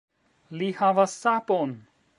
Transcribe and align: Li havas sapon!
Li 0.61 0.69
havas 0.79 1.13
sapon! 1.27 1.79